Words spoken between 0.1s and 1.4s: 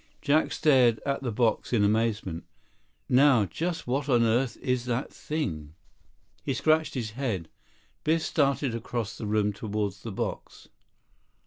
Jack stared at the